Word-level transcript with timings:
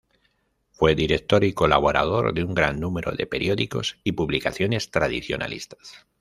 Fue 0.71 0.95
director 0.95 1.43
y 1.43 1.53
colaborador 1.53 2.33
de 2.33 2.43
un 2.43 2.55
gran 2.55 2.79
número 2.79 3.11
de 3.11 3.27
periódicos 3.27 3.99
y 4.03 4.13
publicaciones 4.13 4.89
tradicionalistas. 4.89 6.07